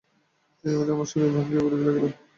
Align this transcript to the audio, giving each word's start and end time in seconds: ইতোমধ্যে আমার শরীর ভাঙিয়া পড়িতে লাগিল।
ইতোমধ্যে 0.63 0.93
আমার 0.95 1.07
শরীর 1.11 1.31
ভাঙিয়া 1.35 1.61
পড়িতে 1.63 1.83
লাগিল। 1.87 2.05